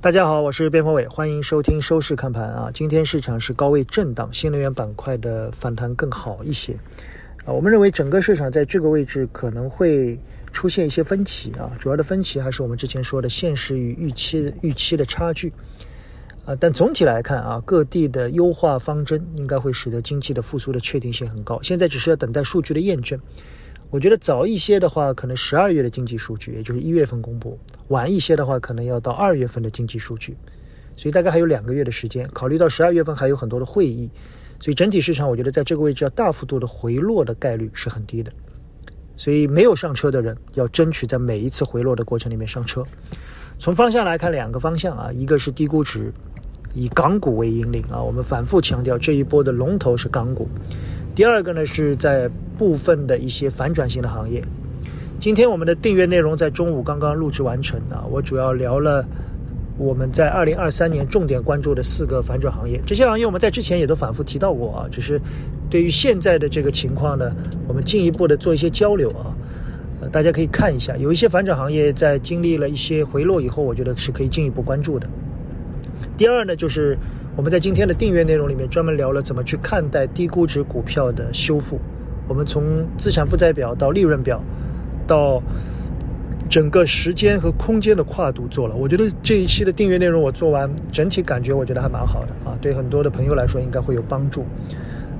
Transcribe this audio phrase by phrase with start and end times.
[0.00, 2.70] 大家好，我是边锋伟，欢迎收听收市看盘啊。
[2.72, 6.72] 今天市场是高位震荡，新能源板块的反弹更好一些
[7.44, 7.50] 啊。
[7.52, 10.16] 我们认为整个市场在这个位置可能会
[10.52, 15.52] 出现一些分歧啊，主要的分歧还是我们之前说的现实与预期预期的差距
[16.44, 16.54] 啊。
[16.54, 21.60] 但总体来看啊，各地的优化方针应该会使得经济的复苏的确定性很高。
[21.60, 23.18] 现在只是要等待数据的验证。
[23.90, 27.58] 我觉得早一些的话，可能十二月的经济数据，也就是一月份公布；
[27.88, 30.36] 晚一些的话，可能要到二月份的经济数据。
[30.96, 32.28] 所以大概还有两个月的时间。
[32.32, 34.10] 考虑到十二月份还有很多的会议，
[34.58, 38.32] 所以整体市场我觉得在这个位置要大幅度的回落的概率是很低的。
[39.16, 42.84] 所以没有上车的人要争取在每一次回落的过程里面上车。
[43.58, 46.12] 从方向来看，两个方向啊，一个是低估值，
[46.74, 50.48] 以港股为引领啊，我们反复强调这一波的龙头是港股。
[51.14, 54.44] 第二个呢，是在部分的一些反转型的行业。
[55.20, 59.04] 今天我们的订阅内容在中午刚刚录制完成啊，我主要聊了
[59.76, 62.80] 我们在二零二三年重点关注的四个反转行业。
[62.86, 65.20] 这些行业我们在之前也都反复提到过啊，只是
[65.68, 67.34] 对于现在的这个情况呢，
[67.66, 69.34] 我们进一步的做一些交流啊。
[70.00, 75.08] 呃，大家可以看一下，有一些反转行业在经历了一些回落以后，我觉得是可以进一步关注的。
[76.16, 76.96] 第二呢，就是。
[77.36, 81.78] 我们在今天的订阅内容里面专门聊了怎么去看待低估值股票的修复。
[82.26, 84.42] 我们从资产负债表到利润表，
[85.08, 85.42] 到
[86.48, 88.76] 整个时间和空间的跨度做了。
[88.76, 94.44] 我觉得这一期的订阅内容我做完，整体感觉我觉得还蛮好的啊，对很多的朋友来说应该会有帮助。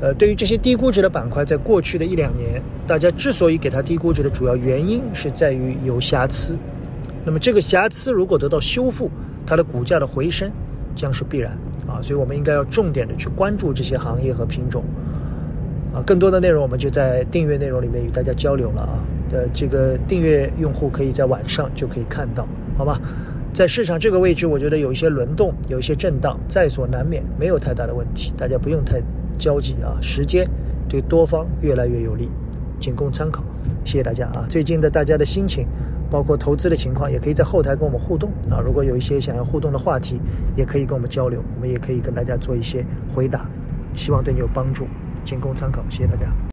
[0.00, 6.56] 呃，对于这些低估值的板块，在过去的一两年，大家之所以给它低估值的主要原因是在于有瑕疵。
[7.24, 9.10] 那么这个瑕疵如果得到修复，
[9.46, 10.50] 它的股价的回升
[10.96, 11.52] 将是必然。
[11.86, 14.82] 啊，所以我们应该要重点的去关注这些行业和品种，
[15.94, 19.04] 啊，更多的内容我们就在订阅内容里面与大家交流了啊。
[19.30, 23.00] 的这个订阅用户可以在晚上就可以看到，好吧？
[23.52, 29.00] 在市场这个位置，我觉得有一些轮动，有一些震荡，在所难免，没有太大的问题，大家不用太
[29.38, 29.96] 焦急啊。
[30.00, 30.48] 时间
[30.88, 32.30] 对多方越来越有利，
[32.80, 33.42] 仅供参考。
[33.84, 34.46] 谢谢大家啊！
[34.48, 35.66] 最近的大家的心情。
[36.10, 38.60] 包括投资的情况，也可以在后台跟我们互动啊。
[38.62, 40.20] 如果有一些想要互动的话题，
[40.54, 43.48] 也可以跟我们交流，我们也可以跟大家做一些回答，
[43.94, 44.84] 希望对你有帮助，
[45.24, 45.82] 仅供参考。
[45.90, 46.42] 谢谢大家。